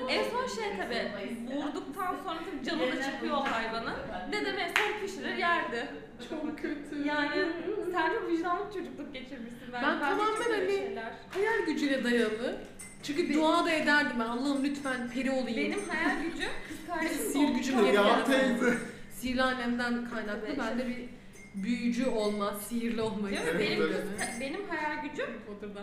En 0.09 0.25
son 0.31 0.47
şey 0.47 0.77
tabi 0.77 1.13
vurduktan 1.57 2.17
sonra 2.25 2.39
tabii 2.51 2.65
canı 2.65 2.81
da 2.97 3.03
çıkıyor 3.03 3.37
o 3.37 3.45
hayvanın. 3.51 3.95
Dedem 4.33 4.59
en 4.59 4.69
son 4.69 5.07
pişirir 5.07 5.37
yerdi. 5.37 5.89
Çok 6.31 6.59
kötü. 6.59 7.09
Yani 7.09 7.47
sen 7.93 8.13
çok 8.15 8.29
vicdanlı 8.29 8.69
bir 8.69 8.73
çocukluk 8.75 9.13
geçirmişsin 9.15 9.73
bence. 9.73 9.87
Ben 9.87 10.01
Bence 10.01 10.05
tamamen 10.05 10.37
çok 10.43 10.47
öyle 10.47 10.57
hani- 10.61 10.77
şeyler. 10.87 11.13
Hayal 11.35 11.67
gücüne 11.67 12.05
dayalı. 12.05 12.57
Çünkü 13.05 13.35
dua 13.35 13.65
da 13.65 13.71
ederdim 13.73 14.17
ben. 14.21 14.25
Allah'ım 14.25 14.65
lütfen 14.65 15.11
peri 15.11 15.31
olayım. 15.31 15.57
Benim 15.57 15.89
hayal 15.89 16.23
gücüm 16.23 16.51
kız 16.69 16.77
kardeşim 16.89 17.19
Sihir 17.33 17.55
gücüm 17.55 17.85
geri 17.85 17.97
Ya 17.97 18.25
teyze. 18.25 18.79
Sihirli 19.13 19.43
annemden 19.43 20.11
kaynaklı. 20.11 20.47
Evet. 20.47 20.59
Ben 20.59 20.79
de 20.79 20.87
bir 20.89 21.09
büyücü 21.55 22.07
olma, 22.07 22.55
sihirli 22.55 23.03
olmayı 23.03 23.37
Değil 23.37 23.47
mi? 23.47 23.51
Evet, 23.53 23.71
Benim, 23.81 24.19
kız, 24.19 24.41
benim 24.41 24.69
hayal 24.69 25.03
gücüm 25.03 25.27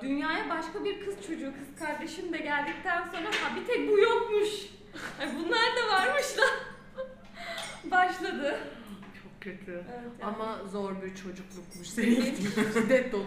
dünyaya 0.01 0.49
başka 0.49 0.85
bir 0.85 1.05
kız 1.05 1.15
çocuğu, 1.27 1.51
kız 1.59 1.79
kardeşim 1.87 2.33
de 2.33 2.37
geldikten 2.37 3.03
sonra 3.03 3.27
ha 3.27 3.55
bir 3.55 3.65
tek 3.65 3.89
bu 3.89 3.99
yokmuş. 3.99 4.49
Ay 5.19 5.27
bunlar 5.35 5.77
da 5.77 5.93
varmış 5.93 6.25
da. 6.37 6.43
Başladı. 7.91 8.59
Çok 9.23 9.41
kötü. 9.41 9.71
Evet, 9.71 10.11
yani. 10.21 10.35
Ama 10.35 10.59
zor 10.71 11.01
bir 11.01 11.15
çocuklukmuş 11.15 11.87
senin. 11.87 12.35
Şiddet 12.73 13.11
dolu. 13.11 13.25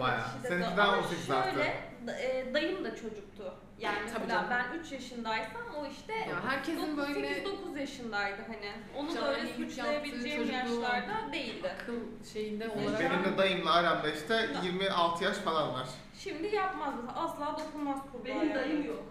Bayağı. 0.00 0.28
Seninki 0.48 0.76
daha 0.76 0.88
Ama 0.88 1.02
18 1.02 1.24
zaten. 1.24 1.54
Şöyle, 1.54 1.89
e, 2.08 2.54
dayım 2.54 2.84
da 2.84 2.96
çocuktu. 2.96 3.54
Yani 3.78 3.98
Tabii 3.98 4.20
mesela 4.20 4.48
canım. 4.48 4.66
ben 4.74 4.78
3 4.78 4.92
yaşındaysam 4.92 5.62
o 5.78 5.86
işte 5.86 6.12
Ya 6.12 6.44
herkesin 6.50 6.96
böyle 6.96 7.42
8-9 7.42 7.78
yaşındaydı 7.78 8.42
hani. 8.46 8.72
Onu 8.96 9.14
da 9.14 9.34
öyle 9.36 9.46
suçlayabileceğim 9.46 10.50
yaşlarda 10.52 11.32
değildi. 11.32 11.70
akıl 11.82 11.94
şeyinde 12.32 12.68
olarak 12.68 13.00
Benim 13.00 13.24
de 13.24 13.38
dayımla 13.38 13.72
aramda 13.72 14.10
işte 14.10 14.50
26 14.62 15.24
yaş 15.24 15.36
falan 15.36 15.74
var. 15.74 15.88
Şimdi 16.18 16.46
yapmaz 16.54 16.94
mesela 17.00 17.24
asla 17.24 17.58
dokunmaz 17.58 17.98
kurbağa. 18.12 18.24
Benim 18.24 18.54
dayım 18.54 18.86
yok. 18.86 19.04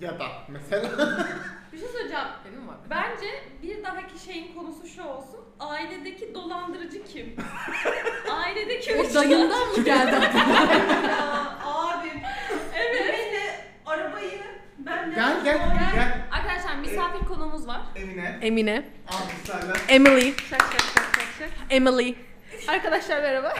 Ya 0.00 0.18
da 0.18 0.26
mesela. 0.48 0.88
Bir 1.74 1.78
şey 1.78 1.88
söyleyeceğim. 1.88 2.24
benim 2.46 2.68
var. 2.68 2.76
Bence 2.90 3.26
bir 3.62 3.84
dahaki 3.84 4.24
şeyin 4.24 4.54
konusu 4.54 4.86
şu 4.86 5.02
olsun. 5.04 5.40
Ailedeki 5.60 6.34
dolandırıcı 6.34 7.04
kim? 7.04 7.36
Ailedeki 8.30 8.94
O 8.96 9.14
dayından 9.14 9.68
mı 9.68 9.84
geldi 9.84 10.16
aklına? 10.26 10.72
ya 11.10 11.58
abim. 11.64 12.20
Evet. 12.76 12.94
Benimle 13.08 13.64
arabayı 13.86 14.40
ben 14.78 15.10
de 15.10 15.14
gel 15.14 15.44
gel 15.44 15.58
gel. 15.94 16.18
Arkadaşlar 16.32 16.76
misafir 16.76 17.26
konuğumuz 17.26 17.66
var. 17.66 17.80
Emine. 17.96 18.38
Emine. 18.42 18.82
Alkışlarla. 19.08 19.76
Emily. 19.88 20.32
Şak 20.50 20.60
şak 20.60 20.80
şak 20.80 21.04
şak 21.14 21.28
şak. 21.38 21.50
Emily. 21.70 22.14
Arkadaşlar 22.68 23.20
merhaba. 23.22 23.54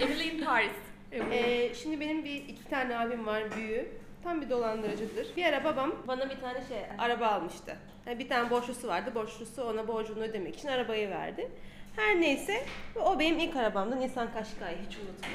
Emily 0.00 0.28
in 0.28 0.44
Paris. 0.44 0.70
Ee, 1.12 1.74
şimdi 1.74 2.00
benim 2.00 2.24
bir 2.24 2.34
iki 2.34 2.64
tane 2.70 2.98
abim 2.98 3.26
var 3.26 3.42
büyüğü. 3.56 3.88
Tam 4.24 4.40
bir 4.42 4.50
dolandırıcıdır. 4.50 5.26
Bir 5.36 5.44
ara 5.44 5.64
babam 5.64 5.92
bana 6.08 6.30
bir 6.30 6.40
tane 6.40 6.58
şey 6.68 6.78
araba 6.98 7.26
almıştı. 7.26 7.76
Yani 8.06 8.18
bir 8.18 8.28
tane 8.28 8.50
borçlusu 8.50 8.88
vardı. 8.88 9.10
Borçlusu 9.14 9.64
ona 9.64 9.88
borcunu 9.88 10.22
ödemek 10.24 10.56
için 10.56 10.68
arabayı 10.68 11.10
verdi. 11.10 11.50
Her 11.96 12.20
neyse 12.20 12.66
o 13.04 13.18
benim 13.18 13.38
ilk 13.38 13.56
arabamdı. 13.56 14.00
Nissan 14.00 14.26
Qashqai 14.32 14.76
hiç 14.88 14.96
unutmam. 14.96 15.30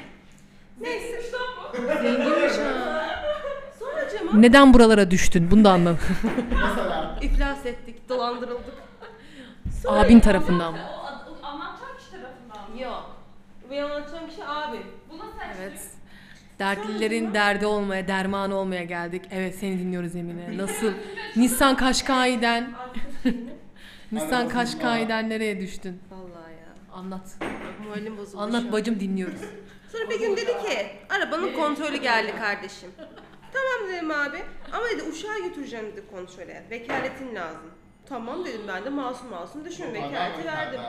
Neyse. 0.81 1.21
Zenginmiş 2.01 2.57
ha. 2.57 3.09
Sonra 3.79 4.09
cama 4.09 4.31
Neden 4.33 4.73
buralara 4.73 5.11
düştün? 5.11 5.51
Bunu 5.51 5.63
da 5.65 5.71
anlam. 5.71 5.97
Mesela. 6.51 7.17
iflas 7.21 7.65
ettik, 7.65 8.09
dolandırıldık. 8.09 8.73
Sonra 9.83 9.99
Abin 9.99 10.19
tarafından 10.19 10.73
mı? 10.73 10.79
O, 10.93 11.31
o 11.43 11.45
anlatacak 11.45 11.99
kişi 11.99 12.11
tarafından 12.11 12.71
mı? 12.75 12.81
Yok. 12.81 13.15
Ve 13.69 13.83
anlatacağım 13.83 14.29
kişi 14.29 14.45
abim. 14.45 14.83
Bu 15.11 15.17
nasıl 15.17 15.37
Evet. 15.59 15.79
Dertlilerin 16.59 17.33
derdi 17.33 17.65
olmaya, 17.65 18.07
dermanı 18.07 18.55
olmaya 18.55 18.83
geldik. 18.83 19.21
Evet 19.31 19.55
seni 19.55 19.79
dinliyoruz 19.79 20.15
Emine. 20.15 20.57
Nasıl? 20.57 20.93
Nissan 21.35 21.77
Kaşkay'den, 21.77 22.69
Nissan 24.11 24.31
Anladım. 24.31 24.49
Kaşkay'den 24.49 25.29
nereye 25.29 25.59
düştün? 25.59 26.01
Vallahi 26.11 26.51
ya. 26.51 26.93
Anlat. 26.93 27.21
Moralim 27.87 28.17
bozuldu. 28.17 28.31
şu 28.31 28.39
Anlat 28.39 28.63
an. 28.65 28.71
bacım 28.71 28.99
dinliyoruz. 28.99 29.41
Sonra 29.91 30.09
bir 30.09 30.19
gün 30.19 30.37
dedi 30.37 30.45
ki 30.51 30.87
arabanın 31.09 31.53
kontrolü 31.53 31.97
geldi 31.97 32.33
kardeşim. 32.39 32.89
Tamam 33.53 33.93
dedim 33.93 34.11
abi 34.11 34.37
ama 34.73 34.85
dedi 34.93 35.03
uşağı 35.11 35.39
götüreceğim 35.47 35.85
dedi 35.85 36.03
kontrole. 36.11 36.63
Vekaletin 36.71 37.35
lazım. 37.35 37.71
Tamam 38.05 38.45
dedim 38.45 38.61
ben 38.67 38.85
de 38.85 38.89
masum 38.89 39.29
masum 39.29 39.65
düşün 39.65 39.93
vekaleti 39.93 40.45
verdim. 40.47 40.79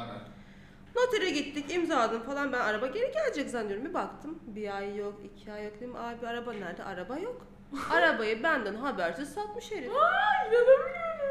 Notere 0.97 1.31
gittik 1.31 1.75
imzaladım 1.75 2.23
falan 2.23 2.53
ben 2.53 2.61
araba 2.61 2.87
geri 2.87 3.13
gelecek 3.13 3.51
zannediyorum. 3.51 3.85
Bir 3.85 3.95
baktım 3.95 4.39
bir 4.47 4.77
ay 4.77 4.97
yok 4.97 5.21
iki 5.25 5.53
ay 5.53 5.65
yok 5.65 5.75
dedim 5.77 5.97
abi 5.97 6.27
araba 6.27 6.53
nerede? 6.53 6.85
Araba 6.85 7.19
yok. 7.19 7.47
Arabayı 7.91 8.43
benden 8.43 8.75
habersiz 8.75 9.29
satmış 9.33 9.73
herif. 9.73 9.91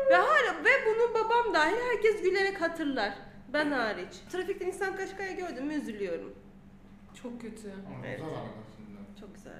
Ve 0.09 0.15
hala 0.15 0.63
ve 0.63 0.69
bunu 0.85 1.13
babam 1.13 1.53
dahil 1.53 1.75
herkes 1.91 2.21
gülerek 2.21 2.61
hatırlar. 2.61 3.13
Ben 3.53 3.71
hariç. 3.71 4.13
Trafikte 4.31 4.65
insan 4.65 4.95
kaşkaya 4.95 5.31
gördüm 5.31 5.65
mü 5.65 5.73
üzülüyorum. 5.73 6.33
Çok 7.23 7.41
kötü. 7.41 7.67
Evet. 8.05 8.21
Evet. 8.21 8.21
şimdi. 8.77 9.19
Çok 9.19 9.35
güzel. 9.35 9.53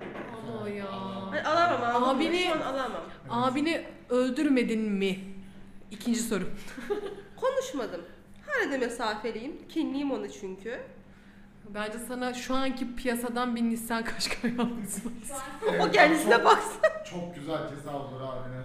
Ama 0.57 0.69
ya. 0.69 0.85
Hani 1.29 1.41
alamam 1.43 1.83
alamam. 1.83 2.19
Abini- 2.19 2.47
Şu 2.47 2.53
an 2.53 2.59
alamam. 2.61 3.03
Abini 3.29 3.85
öldürmedin 4.09 4.81
mi? 4.91 5.19
İkinci 5.91 6.19
soru. 6.19 6.43
Konuşmadım. 7.35 8.01
Hala 8.49 8.71
da 8.71 8.77
mesafeliyim. 8.77 9.67
Kinliyim 9.69 10.11
onu 10.11 10.31
çünkü. 10.31 10.79
Bence 11.73 11.99
sana 12.07 12.33
şu 12.33 12.55
anki 12.55 12.95
piyasadan 12.95 13.55
bir 13.55 13.61
Nissan 13.61 14.03
Qashqai 14.03 14.57
lazım. 14.57 15.13
O 15.79 15.91
kendisine 15.91 16.45
baksın. 16.45 16.81
Çok 17.11 17.35
güzel 17.35 17.69
ceza 17.69 17.93
olur 17.95 18.21
abine. 18.21 18.61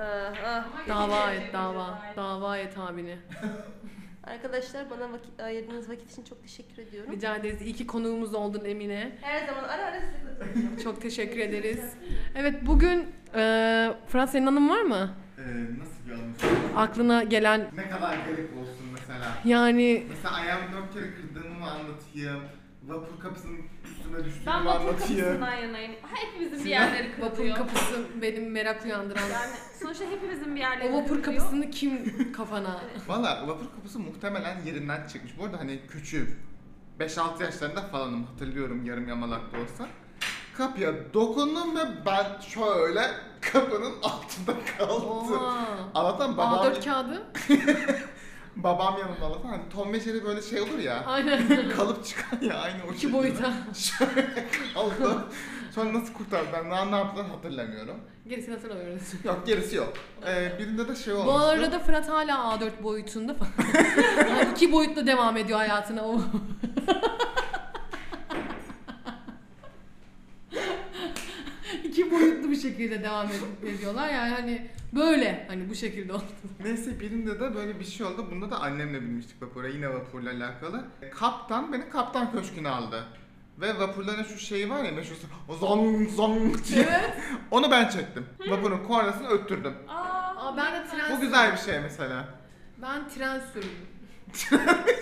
Ah, 0.00 0.34
ah. 0.46 0.88
Dava 0.88 1.32
et 1.32 1.52
dava. 1.52 1.98
Dava 2.16 2.58
et 2.58 2.78
abini. 2.78 3.18
Arkadaşlar 4.24 4.90
bana 4.90 5.12
vakit, 5.12 5.40
ayırdığınız 5.40 5.88
vakit 5.90 6.12
için 6.12 6.24
çok 6.24 6.42
teşekkür 6.42 6.82
ediyorum. 6.82 7.12
Rica 7.12 7.36
ederiz. 7.36 7.62
İyi 7.62 7.74
ki 7.74 7.86
konuğumuz 7.86 8.34
oldun 8.34 8.64
Emine. 8.64 9.12
Her 9.20 9.46
zaman 9.46 9.64
ara 9.64 9.82
ara 9.84 10.00
katılacağım. 10.00 10.76
Çok 10.84 11.00
teşekkür 11.02 11.40
ederiz. 11.40 11.94
Evet 12.36 12.54
bugün 12.66 13.06
e, 13.34 13.90
Fırat 14.08 14.30
senin 14.30 14.46
anın 14.46 14.68
var 14.68 14.82
mı? 14.82 15.14
Ee, 15.44 15.78
nasıl 15.78 16.08
bir 16.08 16.12
anı? 16.12 16.56
Aklına 16.76 17.22
gelen 17.22 17.60
Ne 17.76 17.90
kadar 17.90 18.16
garip 18.16 18.50
olsun 18.62 18.86
mesela. 18.92 19.24
yani 19.44 20.06
Mesela 20.08 20.34
ayağımı 20.34 20.64
dört 20.72 20.94
kere 20.94 21.14
kırdığımı 21.14 21.54
mı 21.58 21.70
anlatayım? 21.70 22.40
Vapur 22.86 23.20
kapısının 23.20 23.58
üstüme 23.84 24.24
düştüğümü 24.24 24.46
Ben 24.46 24.62
mü 24.62 24.68
vapur 24.68 24.80
anlatayım? 24.88 25.20
kapısından 25.24 25.54
yanayım. 25.54 25.92
Hepimizin 26.14 26.64
bir 26.64 26.70
yerleri 26.70 27.08
vapur 27.20 27.36
kırılıyor. 27.36 27.56
kapısı 27.56 28.04
benim 28.22 28.50
merak 28.52 28.84
uyandıran. 28.84 29.22
Yani 29.22 29.52
sonuçta 29.82 30.04
hepimizin 30.10 30.54
bir 30.54 30.60
yerleri 30.60 30.88
O 30.92 30.96
vapur 30.96 31.08
kırılıyor. 31.22 31.38
kapısını 31.42 31.70
kim 31.70 32.32
kafana? 32.32 32.80
Valla 33.08 33.48
vapur 33.48 33.66
kapısı 33.76 33.98
muhtemelen 33.98 34.60
yerinden 34.66 35.06
çıkmış. 35.06 35.38
Bu 35.38 35.44
arada 35.44 35.58
hani 35.58 35.80
küçüğüm. 35.88 36.36
5-6 37.00 37.42
yaşlarında 37.42 37.80
falanım 37.82 38.24
hatırlıyorum 38.24 38.84
yarım 38.86 39.08
yamalak 39.08 39.52
da 39.52 39.56
olsa. 39.60 39.86
Kapıya 40.56 40.92
dokundum 41.14 41.76
ve 41.76 41.80
ben 42.06 42.40
şöyle 42.40 43.10
kapının 43.40 43.92
altında 44.02 44.52
kaldım. 44.78 45.42
Allah'tan 45.94 46.36
babam, 46.36 46.66
A4 46.66 46.84
kağıdı. 46.84 47.22
babam 48.56 48.98
yanımda 48.98 49.26
Allah'tan 49.26 49.48
hani 49.48 49.68
Tom 49.74 49.92
ve 49.92 50.00
Jerry 50.00 50.24
böyle 50.24 50.42
şey 50.42 50.60
olur 50.60 50.78
ya. 50.78 51.04
Aynen. 51.06 51.68
kalıp 51.76 52.04
çıkan 52.04 52.40
ya 52.40 52.54
aynı 52.54 52.76
o 52.90 52.92
İki 52.92 53.12
boyuta. 53.12 53.52
Şöyle 53.74 54.48
kaldı. 54.74 55.24
Sonra 55.74 55.94
nasıl 55.94 56.14
kurtardı 56.14 56.48
ben 56.52 56.70
ne, 56.70 56.92
ne 56.92 56.96
yaptılar 56.96 57.26
hatırlamıyorum. 57.26 57.96
Gerisini 58.28 58.54
hatırlamıyoruz. 58.54 59.02
Yok 59.24 59.42
gerisi 59.46 59.76
yok. 59.76 59.92
Ee, 60.26 60.58
birinde 60.58 60.88
de 60.88 60.96
şey 60.96 61.12
olmuştu. 61.12 61.32
Bu 61.34 61.44
arada 61.44 61.78
Fırat 61.78 62.08
hala 62.08 62.32
A4 62.32 62.82
boyutunda 62.82 63.34
falan. 63.34 63.52
Yani 64.18 64.50
iki 64.52 64.72
boyutla 64.72 65.06
devam 65.06 65.36
ediyor 65.36 65.58
hayatına 65.58 66.02
o. 66.04 66.20
iki 71.94 72.10
boyutlu 72.10 72.50
bir 72.50 72.53
şekilde 72.68 73.02
devam 73.02 73.26
ed- 73.26 73.68
ediyorlar 73.74 74.08
yani 74.08 74.34
hani 74.34 74.68
böyle 74.92 75.44
hani 75.48 75.70
bu 75.70 75.74
şekilde 75.74 76.12
oldu. 76.12 76.24
Neyse 76.64 77.00
birinde 77.00 77.40
de 77.40 77.54
böyle 77.54 77.80
bir 77.80 77.84
şey 77.84 78.06
oldu. 78.06 78.26
Bunda 78.30 78.50
da 78.50 78.60
annemle 78.60 79.00
binmiştik 79.02 79.42
vapura. 79.42 79.68
Yine 79.68 79.88
vapurla 79.94 80.30
alakalı. 80.30 80.84
Kaptan 81.14 81.72
beni 81.72 81.88
kaptan 81.90 82.32
köşküne 82.32 82.68
aldı. 82.68 83.04
Ve 83.60 83.78
vapurların 83.78 84.24
şu 84.24 84.38
şeyi 84.38 84.70
var 84.70 84.84
ya 84.84 84.92
meşhur 84.92 85.14
o 85.48 85.54
zong 85.54 86.08
zong 86.10 86.64
diye. 86.64 86.82
Evet. 86.90 87.12
Onu 87.50 87.70
ben 87.70 87.88
çektim. 87.88 88.26
Vapurun 88.48 88.84
kornasını 88.84 89.28
öttürdüm. 89.28 89.74
Aa, 89.88 89.94
Aa, 90.36 90.56
ben 90.56 90.72
de 90.74 90.86
tren 90.90 91.16
Bu 91.16 91.20
güzel 91.20 91.52
bir 91.52 91.58
şey 91.58 91.80
mesela. 91.80 92.28
Ben 92.82 93.08
tren 93.08 93.40
sürdüm. 93.54 93.70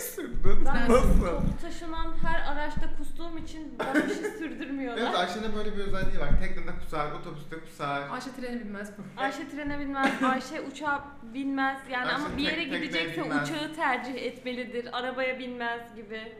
Sürdün. 0.01 0.65
Ben 0.67 0.75
Nasıl? 0.91 1.03
toplu 1.03 1.43
taşınan 1.63 2.15
her 2.23 2.53
araçta 2.53 2.81
kustuğum 2.99 3.39
için 3.39 3.79
bana 3.79 3.95
bir 3.95 4.09
şey 4.15 4.31
sürdürmüyorlar. 4.39 5.03
Evet 5.03 5.15
Ayşe'nin 5.17 5.55
böyle 5.57 5.77
bir 5.77 5.79
özelliği 5.85 6.21
var. 6.21 6.29
Teknede 6.41 6.71
kusar, 6.85 7.13
otobüste 7.13 7.57
kusar. 7.61 8.09
Ayşe 8.11 8.31
treni 8.41 8.61
bilmez 8.61 8.89
mi? 8.99 9.05
Ayşe 9.17 9.49
trene 9.51 9.79
binmez, 9.81 10.23
Ayşe 10.23 10.61
uçağa 10.61 11.05
binmez. 11.35 11.79
Yani 11.91 12.05
Ayşe 12.07 12.17
ama 12.17 12.37
bir 12.37 12.43
yere 12.43 12.55
tek- 12.55 12.65
tekneye 12.65 12.85
gidecekse 12.85 13.23
binmez. 13.25 13.51
uçağı 13.51 13.75
tercih 13.75 14.15
etmelidir. 14.15 14.89
Arabaya 14.99 15.39
binmez 15.39 15.95
gibi 15.97 16.33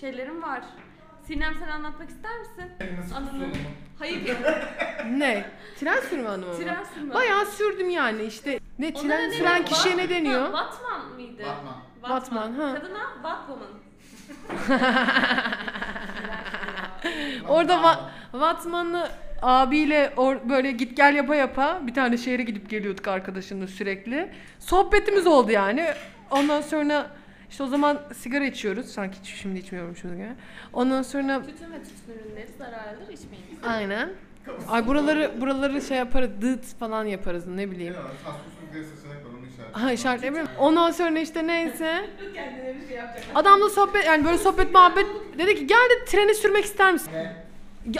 şeylerim 0.00 0.42
var. 0.42 0.62
Sinem 1.26 1.54
sen 1.58 1.68
anlatmak 1.68 2.08
ister 2.10 2.38
misin? 2.38 2.72
Nasıl 2.98 3.34
mu? 3.36 3.46
Hayır. 3.98 4.36
Ne? 5.10 5.44
Tren 5.80 6.00
sürme 6.00 6.28
hanımı 6.28 6.52
mı? 6.52 6.58
Tren 6.58 6.84
sürme. 6.94 7.14
Bayağı 7.14 7.46
sürdüm 7.46 7.90
yani 7.90 8.22
işte. 8.22 8.60
Ne 8.78 8.92
Onlara 8.94 9.16
tren 9.18 9.30
ne 9.30 9.34
süren 9.34 9.52
deniyor? 9.54 9.66
kişiye 9.68 9.96
ne 9.96 10.08
deniyor? 10.08 10.52
Batman 10.52 11.08
mıydı? 11.14 11.42
Batman. 11.46 11.76
Batman, 12.02 12.52
ha. 12.52 12.74
Kadına 12.74 12.98
Batwoman. 13.24 13.68
Orada 17.48 17.82
va 17.82 18.10
abiyle 19.42 20.12
or 20.16 20.36
böyle 20.48 20.70
git 20.70 20.96
gel 20.96 21.14
yapa 21.14 21.34
yapa 21.34 21.80
bir 21.86 21.94
tane 21.94 22.18
şehre 22.18 22.42
gidip 22.42 22.70
geliyorduk 22.70 23.08
arkadaşımla 23.08 23.66
sürekli. 23.66 24.32
Sohbetimiz 24.58 25.26
oldu 25.26 25.50
yani. 25.52 25.86
Ondan 26.30 26.60
sonra 26.60 27.06
işte 27.50 27.62
o 27.62 27.66
zaman 27.66 27.98
sigara 28.14 28.44
içiyoruz. 28.44 28.86
Sanki 28.86 29.18
hiç 29.18 29.26
şimdi 29.34 29.58
içmiyormuşuz 29.58 30.12
gibi. 30.12 30.28
Ondan 30.72 31.02
sonra 31.02 31.42
Tütün 31.42 31.72
ve 31.72 31.82
tütün 31.82 32.12
ürünleri 32.12 32.48
zararlıdır 32.58 33.12
içmeyin. 33.12 33.44
aynen. 33.68 34.08
Ay 34.68 34.86
buraları 34.86 35.30
buraları 35.40 35.82
şey 35.82 35.96
yaparız, 35.98 36.30
dıt 36.40 36.64
falan 36.78 37.04
yaparız 37.04 37.46
ne 37.46 37.70
bileyim. 37.70 37.94
Diye 38.72 38.84
işaret. 38.84 39.09
Ha 39.72 39.92
işaretleyebilir 39.92 40.42
miyim? 40.42 40.54
Ondan 40.58 40.90
sonra 40.90 41.18
işte 41.18 41.46
neyse. 41.46 42.08
Kendine 42.34 42.74
bir 42.82 42.88
şey 42.88 42.96
yapacak. 42.96 43.26
Adamla 43.34 43.68
sohbet 43.70 44.06
yani 44.06 44.24
böyle 44.24 44.38
sohbet 44.38 44.74
muhabbet 44.74 45.06
dedi 45.38 45.54
ki 45.54 45.66
gel 45.66 45.88
de 45.90 46.04
treni 46.04 46.34
sürmek 46.34 46.64
ister 46.64 46.92
misin? 46.92 47.10
Ne? 47.14 47.36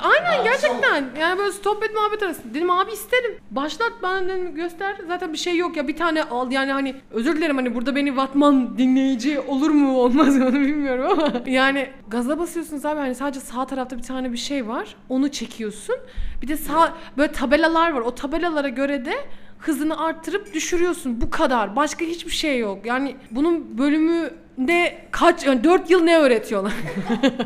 Aynen 0.01 0.45
gerçekten. 0.45 1.05
Yani 1.21 1.39
böyle 1.39 1.53
sohbet 1.53 1.95
muhabbet 1.95 2.23
arası. 2.23 2.55
Dedim 2.55 2.71
abi 2.71 2.93
isterim. 2.93 3.37
Başlat 3.51 3.93
bana 4.03 4.29
dedim 4.29 4.55
göster. 4.55 4.97
Zaten 5.09 5.33
bir 5.33 5.39
şey 5.39 5.57
yok 5.57 5.77
ya 5.77 5.89
bir 5.89 5.97
tane 5.97 6.23
al 6.23 6.53
yani 6.53 6.73
hani 6.73 6.95
özür 7.11 7.37
dilerim 7.37 7.57
hani 7.57 7.75
burada 7.75 7.97
beni 7.97 8.17
Vatman 8.17 8.79
dinleyici 8.79 9.41
olur 9.41 9.71
mu 9.71 9.99
olmaz 9.99 10.37
mı 10.37 10.45
onu 10.49 10.61
bilmiyorum 10.61 11.07
ama 11.11 11.33
yani 11.47 11.91
gaza 12.09 12.39
basıyorsunuz 12.39 12.85
abi 12.87 13.01
hani 13.01 13.15
sadece 13.15 13.41
sağ 13.41 13.67
tarafta 13.67 13.99
bir 13.99 14.03
tane 14.03 14.33
bir 14.33 14.37
şey 14.39 14.69
var. 14.69 14.97
Onu 15.09 15.31
çekiyorsun. 15.31 15.97
Bir 16.43 16.49
de 16.49 16.57
sağ 16.57 16.93
böyle 17.17 17.33
tabelalar 17.33 17.91
var. 17.93 18.01
O 18.01 18.15
tabelalara 18.15 18.69
göre 18.69 19.05
de 19.05 19.15
hızını 19.61 20.05
arttırıp 20.05 20.55
düşürüyorsun. 20.55 21.21
Bu 21.21 21.31
kadar. 21.31 21.77
Başka 21.77 22.05
hiçbir 22.05 22.31
şey 22.31 22.59
yok. 22.59 22.87
Yani 22.87 23.17
bunun 23.31 23.79
bölümü 23.79 24.31
de 24.59 25.09
kaç 25.11 25.47
yani 25.47 25.65
4 25.65 25.91
yıl 25.91 26.03
ne 26.03 26.19
öğretiyorlar? 26.19 26.73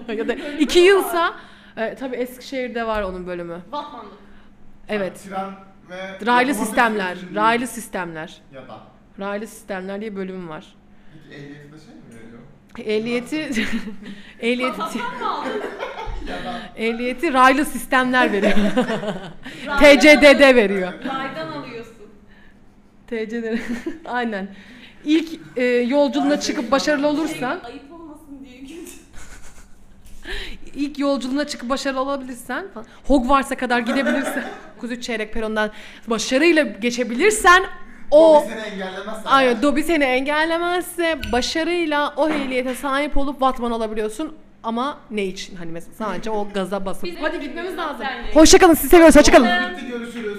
ya 0.16 0.28
da 0.28 0.34
2 0.34 0.78
yılsa 0.78 1.34
e, 1.76 1.94
tabii 1.94 2.16
Eskişehir'de 2.16 2.86
var 2.86 3.02
onun 3.02 3.26
bölümü. 3.26 3.62
Batmanlık. 3.72 4.12
Evet. 4.88 5.22
Tren 5.28 5.52
ve... 5.90 6.26
Raylı 6.26 6.54
sistemler. 6.54 7.18
Raylı 7.34 7.66
sistemler. 7.66 8.42
Ya 8.54 8.68
da. 8.68 8.80
Raylı 9.18 9.46
sistemler 9.46 10.00
diye 10.00 10.16
bölümü 10.16 10.48
var. 10.48 10.74
Peki 11.22 11.38
ehliyeti 11.38 11.72
de 11.72 11.78
şey 11.78 11.94
mi 11.94 12.00
veriyor? 12.10 12.40
Ehliyeti 12.78 13.60
ehliyeti 14.40 14.98
ehliyeti 16.76 17.32
raylı 17.32 17.64
sistemler 17.64 18.32
veriyor. 18.32 18.52
TCDD 19.78 20.54
veriyor. 20.54 20.92
Raydan 20.92 21.53
TCDD. 23.14 23.58
Aynen. 24.04 24.48
İlk 25.04 25.40
e, 25.56 25.64
yolculuğuna 25.64 26.40
çıkıp 26.40 26.70
başarılı 26.70 27.08
olursan, 27.08 27.60
Şey, 27.60 27.72
ayıp 27.72 27.92
olmasın 27.92 28.44
diye 28.44 28.60
kötü. 28.60 28.90
ilk 30.74 30.98
yolculuğuna 30.98 31.46
çıkıp 31.46 31.68
başarılı 31.68 32.00
olabilirsen, 32.00 32.64
Hogwarts'a 33.06 33.56
kadar 33.56 33.78
gidebilirsen, 33.78 34.44
Kuzey 34.80 35.00
Çeyrek 35.00 35.34
Peron'dan 35.34 35.70
başarıyla 36.06 36.62
geçebilirsen 36.62 37.62
o 38.10 38.36
O 38.36 38.44
bir 38.44 38.48
seni 38.48 38.60
engellemezse. 38.60 39.28
Aynen 39.28 39.62
Dobby 39.62 39.80
seni 39.80 40.04
engellemezse 40.04 41.18
başarıyla 41.32 42.14
o 42.16 42.28
ehliyete 42.28 42.74
sahip 42.74 43.16
olup 43.16 43.40
Batman 43.40 43.72
olabiliyorsun. 43.72 44.36
Ama 44.62 44.98
ne 45.10 45.24
için? 45.24 45.56
Hani 45.56 45.72
mesela 45.72 45.94
sadece 45.94 46.30
o 46.30 46.48
gaza 46.54 46.86
basıp. 46.86 47.04
Biz 47.04 47.14
Hadi 47.20 47.40
gitmemiz 47.40 47.76
lazım. 47.78 48.06
Hoşçakalın 48.34 48.74
sizi 48.74 48.88
seviyoruz. 48.88 49.16
Hoşçakalın. 49.16 49.46
Bitti 49.46 49.86
görüşürüz. 49.88 50.38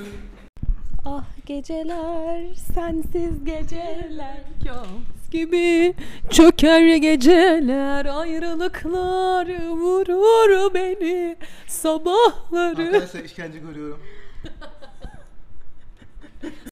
Ah 1.06 1.24
geceler 1.46 2.54
sensiz 2.74 3.44
geceler 3.44 4.38
kabus 4.64 5.30
gibi 5.32 5.94
çöker 6.30 6.96
geceler 6.96 8.06
ayrılıklar 8.06 9.68
vurur 9.70 10.74
beni 10.74 11.36
sabahları 11.68 12.88
Arkadaşlar 12.88 13.24
işkence 13.24 13.60
görüyorum. 13.60 14.00